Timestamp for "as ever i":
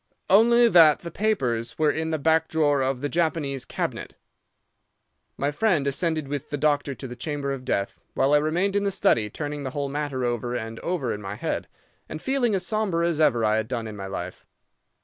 13.07-13.57